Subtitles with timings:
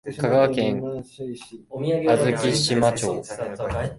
[0.09, 3.23] 香川県小豆島町